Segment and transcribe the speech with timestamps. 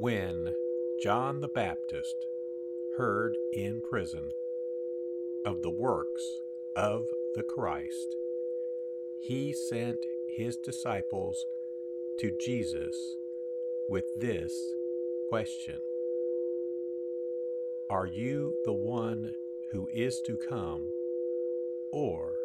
[0.00, 0.54] When
[1.00, 2.28] John the Baptist
[2.96, 4.32] heard in prison
[5.44, 6.40] of the works
[6.76, 8.14] of the Christ,
[9.18, 11.46] he sent his disciples
[12.18, 13.16] to Jesus
[13.88, 14.72] with this
[15.28, 15.80] question
[17.90, 19.34] Are you the one
[19.72, 20.92] who is to come,
[21.90, 22.36] or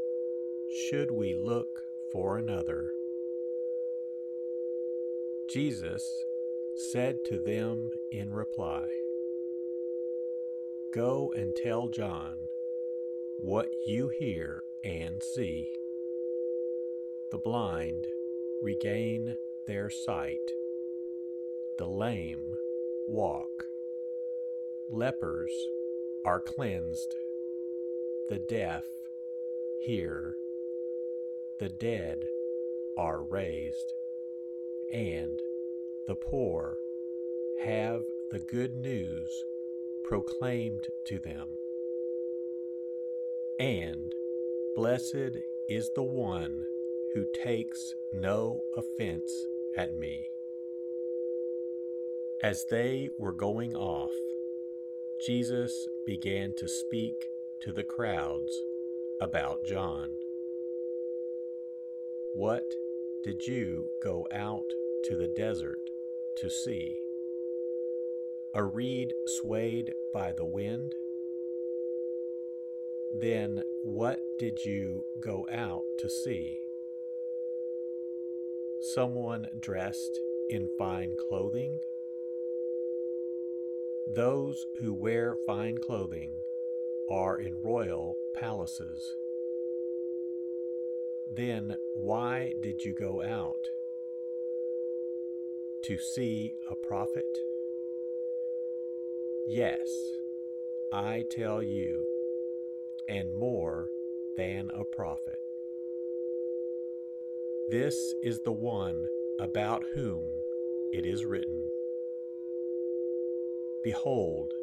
[0.68, 2.94] should we look for another?
[5.48, 6.26] Jesus
[6.76, 8.88] said to them in reply,
[10.92, 12.50] Go and tell John
[13.38, 15.74] what you hear and see.
[17.32, 18.08] The blind
[18.62, 20.54] regain their sight,
[21.78, 22.58] the lame
[23.08, 23.66] walk,
[24.90, 25.52] lepers
[26.26, 27.16] are cleansed,
[28.30, 28.86] the deaf
[29.80, 30.38] hear,
[31.60, 32.28] the dead
[32.96, 33.94] are raised,
[34.92, 35.42] and
[36.06, 36.78] the poor
[37.60, 39.46] have the good news
[40.04, 41.48] proclaimed to them.
[43.58, 44.14] And
[44.76, 45.38] blessed
[45.70, 46.66] is the one
[47.14, 49.48] who takes no offense
[49.78, 50.30] at me.
[52.42, 54.12] As they were going off,
[55.20, 57.30] Jesus began to speak
[57.62, 58.64] to the crowds
[59.22, 60.10] about John.
[62.34, 62.74] What
[63.24, 64.66] did you go out
[65.06, 65.83] to the desert
[66.36, 67.00] to see.
[68.54, 70.96] A reed swayed by the wind?
[73.14, 76.60] Then what did you go out to see?
[78.80, 80.20] Someone dressed
[80.50, 81.80] in fine clothing?
[84.08, 86.32] Those who wear fine clothing
[87.10, 89.16] are in royal palaces.
[91.32, 93.70] Then why did you go out?
[95.84, 97.38] To see a prophet?
[99.46, 99.90] Yes,
[100.94, 102.06] I tell you,
[103.10, 103.90] and more
[104.38, 105.40] than a prophet.
[107.70, 109.06] This is the one
[109.40, 110.24] about whom
[110.94, 111.70] it is written
[113.84, 114.54] Behold,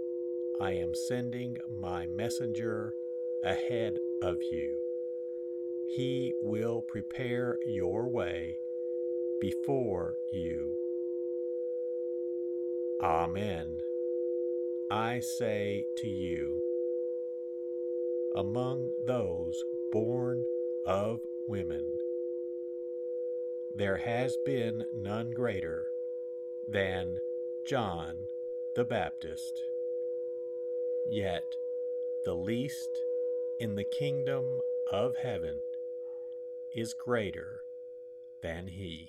[0.58, 2.94] I am sending my messenger
[3.44, 4.78] ahead of you.
[5.88, 8.56] He will prepare your way
[9.40, 10.89] before you.
[13.02, 13.80] Amen.
[14.90, 16.60] I say to you,
[18.36, 19.58] among those
[19.90, 20.44] born
[20.84, 21.96] of women,
[23.74, 25.86] there has been none greater
[26.68, 27.16] than
[27.66, 28.18] John
[28.76, 29.62] the Baptist.
[31.08, 31.44] Yet
[32.26, 32.90] the least
[33.58, 34.60] in the kingdom
[34.92, 35.60] of heaven
[36.74, 37.62] is greater
[38.42, 39.08] than he.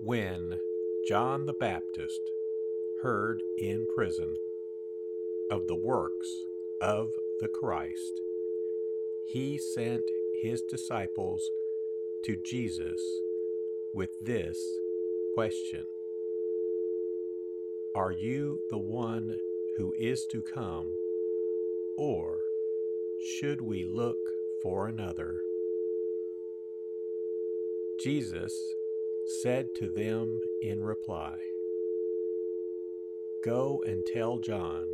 [0.00, 0.60] When
[1.08, 2.20] John the Baptist
[3.02, 4.36] heard in prison
[5.50, 6.28] of the works
[6.80, 7.10] of
[7.40, 8.20] the Christ,
[9.26, 10.04] he sent
[10.40, 11.42] his disciples
[12.24, 13.02] to Jesus
[13.92, 14.56] with this
[15.34, 15.84] question
[17.96, 19.40] Are you the one
[19.78, 20.92] who is to come,
[21.96, 22.38] or
[23.20, 24.18] should we look
[24.62, 25.40] for another?
[28.00, 28.76] Jesus
[29.28, 31.36] said to them in reply,
[33.44, 34.88] Go and tell John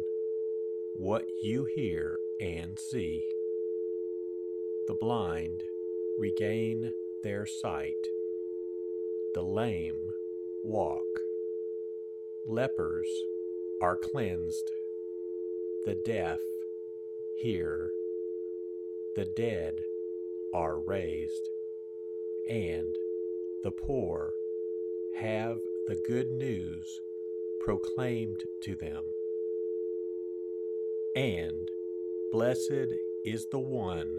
[0.96, 3.24] what you hear and see.
[4.88, 5.62] The blind
[6.18, 6.92] regain
[7.22, 7.94] their sight,
[9.34, 10.10] the lame
[10.64, 11.06] walk,
[12.46, 13.08] lepers
[13.80, 14.70] are cleansed,
[15.84, 16.40] the deaf
[17.38, 17.92] hear,
[19.14, 19.80] the dead
[20.52, 21.48] are raised,
[22.48, 22.94] and
[23.64, 24.34] the poor
[25.16, 25.56] have
[25.86, 27.00] the good news
[27.64, 29.02] proclaimed to them.
[31.16, 31.70] And
[32.30, 32.92] blessed
[33.24, 34.18] is the one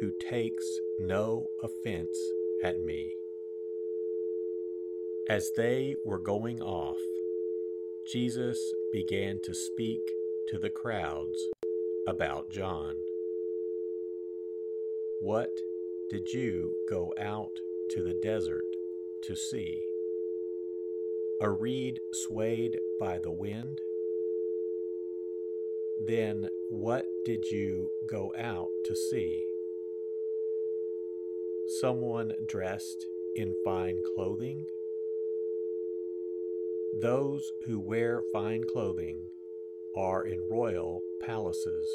[0.00, 0.64] who takes
[1.00, 2.16] no offense
[2.62, 3.16] at me.
[5.28, 7.00] As they were going off,
[8.06, 8.60] Jesus
[8.92, 10.02] began to speak
[10.50, 11.48] to the crowds
[12.06, 12.94] about John.
[15.20, 15.50] What
[16.10, 17.58] did you go out
[17.90, 18.64] to the desert
[19.26, 19.82] to see.
[21.40, 23.80] A reed swayed by the wind?
[26.06, 29.44] Then what did you go out to see?
[31.80, 34.66] Someone dressed in fine clothing?
[37.00, 39.18] Those who wear fine clothing
[39.96, 41.88] are in royal palaces.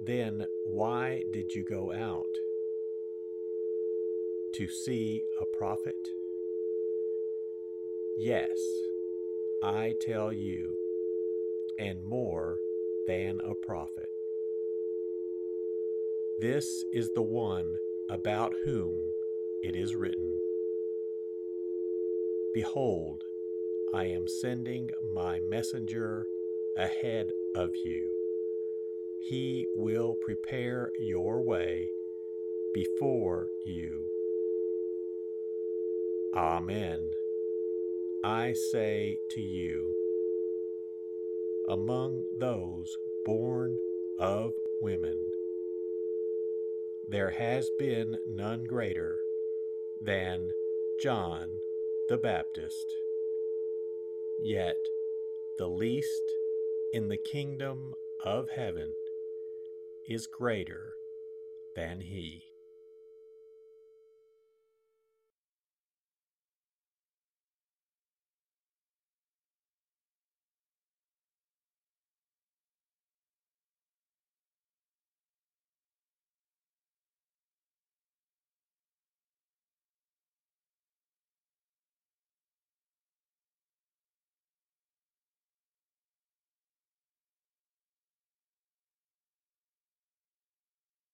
[0.00, 2.47] Then why did you go out?
[4.58, 6.08] To see a prophet?
[8.18, 8.58] Yes,
[9.62, 10.76] I tell you,
[11.78, 12.58] and more
[13.06, 14.08] than a prophet.
[16.40, 17.76] This is the one
[18.10, 18.98] about whom
[19.62, 20.40] it is written
[22.52, 23.22] Behold,
[23.94, 26.26] I am sending my messenger
[26.76, 28.10] ahead of you.
[29.20, 31.90] He will prepare your way
[32.74, 34.17] before you.
[36.34, 37.10] Amen.
[38.22, 39.94] I say to you,
[41.68, 43.78] among those born
[44.18, 45.18] of women,
[47.08, 49.18] there has been none greater
[50.02, 50.50] than
[51.02, 51.48] John
[52.08, 52.86] the Baptist.
[54.42, 54.76] Yet
[55.58, 56.22] the least
[56.92, 57.94] in the kingdom
[58.24, 58.92] of heaven
[60.06, 60.94] is greater
[61.74, 62.47] than he.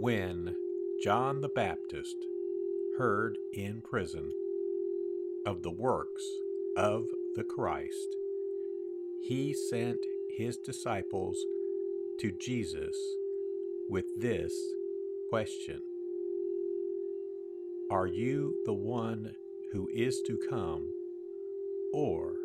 [0.00, 0.54] When
[1.02, 2.14] John the Baptist
[2.98, 4.30] heard in prison
[5.44, 6.24] of the works
[6.76, 8.14] of the Christ,
[9.20, 9.98] he sent
[10.36, 11.44] his disciples
[12.20, 12.96] to Jesus
[13.90, 14.54] with this
[15.30, 15.80] question
[17.90, 19.32] Are you the one
[19.72, 20.92] who is to come,
[21.92, 22.36] or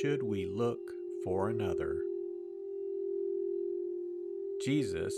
[0.00, 0.94] should we look
[1.24, 1.98] for another?
[4.62, 5.14] Jesus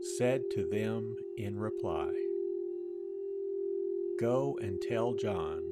[0.00, 2.12] said to them in reply,
[4.20, 5.62] Go and tell John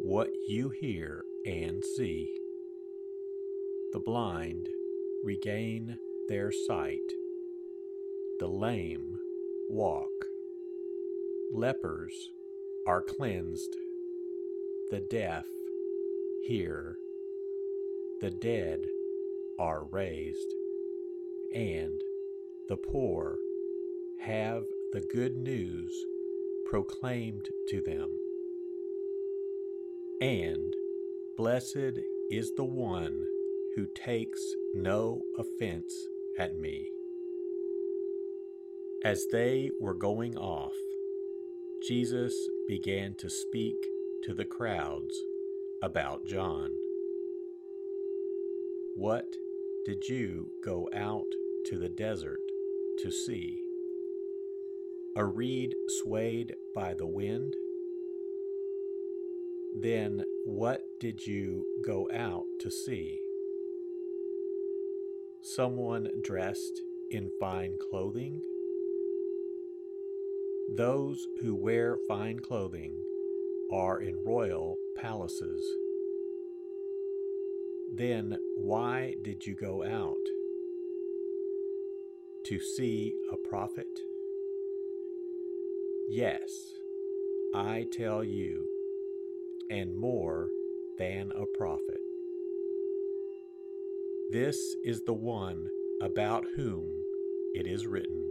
[0.00, 2.28] what you hear and see.
[3.92, 4.68] The blind
[5.22, 5.98] regain
[6.28, 7.12] their sight,
[8.40, 9.18] the lame
[9.68, 10.26] walk,
[11.52, 12.30] lepers
[12.86, 13.76] are cleansed,
[14.90, 15.46] the deaf
[16.46, 16.98] hear,
[18.20, 18.80] the dead
[19.58, 20.54] are raised,
[21.54, 22.00] and
[22.68, 23.36] the poor
[24.20, 25.92] have the good news
[26.66, 28.10] proclaimed to them.
[30.20, 30.72] And
[31.36, 33.26] blessed is the one
[33.76, 34.40] who takes
[34.74, 35.92] no offense
[36.38, 36.88] at me.
[39.04, 40.72] As they were going off,
[41.86, 43.76] Jesus began to speak
[44.22, 45.14] to the crowds
[45.82, 46.70] about John.
[48.96, 49.26] What
[49.84, 51.26] did you go out
[51.66, 52.40] to the desert
[53.02, 53.58] to see.
[55.16, 57.54] A reed swayed by the wind?
[59.80, 63.18] Then what did you go out to see?
[65.42, 68.40] Someone dressed in fine clothing?
[70.76, 72.94] Those who wear fine clothing
[73.70, 75.64] are in royal palaces.
[77.92, 80.33] Then why did you go out?
[82.44, 83.86] To see a prophet?
[86.08, 86.50] Yes,
[87.54, 88.66] I tell you,
[89.70, 90.48] and more
[90.98, 92.00] than a prophet.
[94.30, 95.68] This is the one
[96.02, 97.02] about whom
[97.54, 98.30] it is written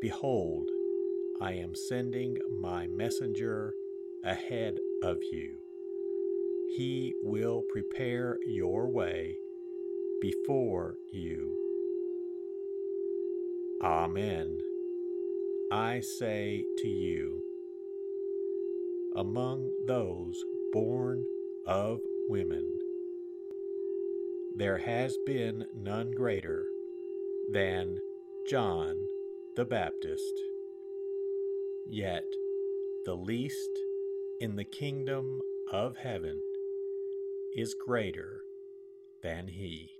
[0.00, 0.70] Behold,
[1.42, 3.74] I am sending my messenger
[4.24, 5.56] ahead of you.
[6.76, 9.36] He will prepare your way
[10.22, 11.69] before you.
[13.82, 14.58] Amen.
[15.72, 17.42] I say to you,
[19.16, 21.24] among those born
[21.66, 22.78] of women,
[24.54, 26.66] there has been none greater
[27.52, 27.98] than
[28.46, 28.96] John
[29.56, 30.34] the Baptist.
[31.88, 32.24] Yet
[33.06, 33.70] the least
[34.40, 35.40] in the kingdom
[35.72, 36.42] of heaven
[37.56, 38.42] is greater
[39.22, 39.99] than he.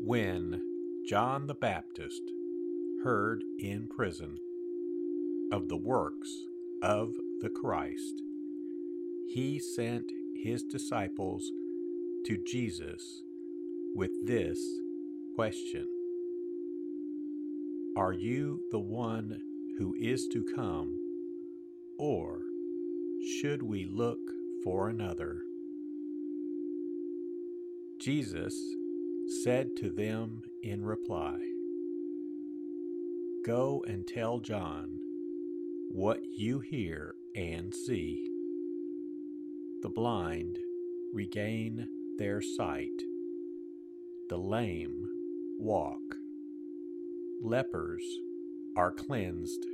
[0.00, 0.62] When
[1.06, 2.22] John the Baptist
[3.02, 4.38] heard in prison
[5.50, 6.30] of the works
[6.82, 8.22] of the Christ,
[9.28, 11.50] he sent his disciples
[12.26, 13.22] to Jesus
[13.94, 14.60] with this
[15.34, 15.88] question
[17.96, 19.40] Are you the one
[19.78, 20.96] who is to come,
[21.98, 22.42] or
[23.40, 24.20] should we look
[24.62, 25.42] for another?
[27.98, 28.75] Jesus
[29.26, 31.38] said to them in reply,
[33.44, 34.98] Go and tell John
[35.90, 38.28] what you hear and see.
[39.82, 40.58] The blind
[41.12, 43.02] regain their sight,
[44.28, 45.06] the lame
[45.58, 46.16] walk,
[47.42, 48.04] lepers
[48.76, 49.64] are cleansed,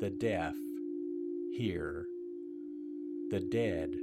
[0.00, 0.56] the deaf
[1.52, 2.06] hear,
[3.30, 3.96] the dead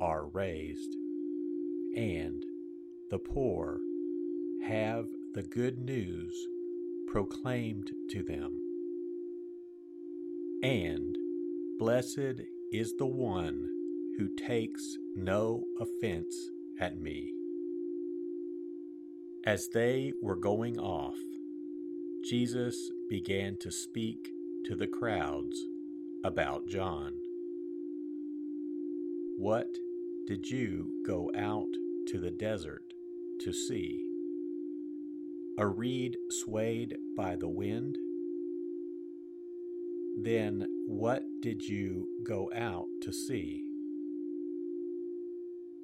[0.00, 0.94] are raised,
[1.96, 2.44] and
[3.10, 3.78] the poor
[4.66, 6.46] have the good news
[7.06, 8.60] proclaimed to them.
[10.62, 11.16] And
[11.78, 13.66] blessed is the one
[14.18, 16.34] who takes no offense
[16.78, 17.32] at me.
[19.46, 21.16] As they were going off,
[22.24, 24.28] Jesus began to speak
[24.66, 25.56] to the crowds
[26.24, 27.14] about John.
[29.38, 29.68] What
[30.26, 31.68] did you go out
[32.08, 32.87] to the desert
[33.40, 34.04] to see.
[35.58, 37.96] A reed swayed by the wind?
[40.22, 43.64] Then what did you go out to see?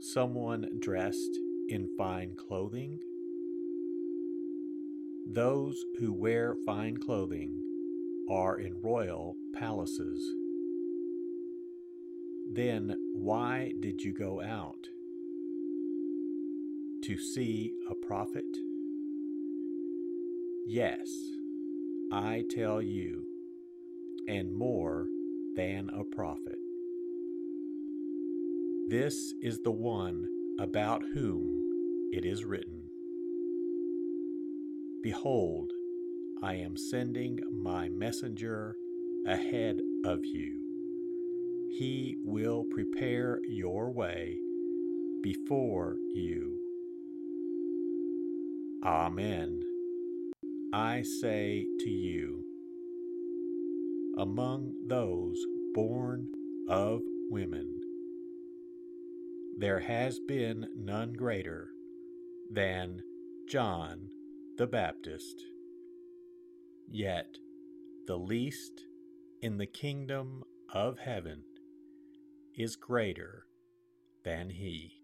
[0.01, 1.38] Someone dressed
[1.69, 3.01] in fine clothing?
[5.27, 7.61] Those who wear fine clothing
[8.29, 10.23] are in royal palaces.
[12.53, 14.88] Then why did you go out?
[17.05, 18.45] To see a prophet?
[20.67, 21.11] Yes,
[22.11, 23.27] I tell you,
[24.27, 25.07] and more
[25.55, 26.57] than a prophet.
[28.88, 30.27] This is the one
[30.59, 32.85] about whom it is written
[35.03, 35.71] Behold,
[36.43, 38.77] I am sending my messenger
[39.27, 40.59] ahead of you.
[41.79, 44.38] He will prepare your way
[45.23, 46.63] before you.
[48.85, 49.62] Amen.
[50.75, 52.44] I say to you,
[54.18, 55.42] among those
[55.73, 56.31] born
[56.68, 57.81] of women,
[59.57, 61.68] there has been none greater
[62.51, 63.01] than
[63.49, 64.11] John
[64.59, 65.42] the Baptist.
[66.87, 67.38] Yet
[68.07, 68.85] the least
[69.40, 70.44] in the kingdom
[70.75, 71.44] of heaven
[72.55, 73.47] is greater
[74.25, 75.04] than he.